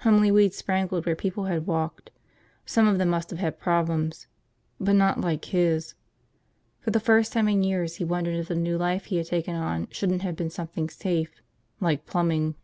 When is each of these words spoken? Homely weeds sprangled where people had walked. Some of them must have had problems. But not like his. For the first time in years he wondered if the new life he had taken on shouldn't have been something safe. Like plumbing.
Homely 0.00 0.30
weeds 0.30 0.58
sprangled 0.58 1.06
where 1.06 1.16
people 1.16 1.44
had 1.44 1.66
walked. 1.66 2.10
Some 2.66 2.86
of 2.86 2.98
them 2.98 3.08
must 3.08 3.30
have 3.30 3.38
had 3.38 3.58
problems. 3.58 4.26
But 4.78 4.92
not 4.94 5.22
like 5.22 5.42
his. 5.46 5.94
For 6.80 6.90
the 6.90 7.00
first 7.00 7.32
time 7.32 7.48
in 7.48 7.62
years 7.62 7.96
he 7.96 8.04
wondered 8.04 8.36
if 8.36 8.48
the 8.48 8.56
new 8.56 8.76
life 8.76 9.06
he 9.06 9.16
had 9.16 9.28
taken 9.28 9.54
on 9.56 9.88
shouldn't 9.90 10.20
have 10.20 10.36
been 10.36 10.50
something 10.50 10.90
safe. 10.90 11.40
Like 11.80 12.04
plumbing. 12.04 12.56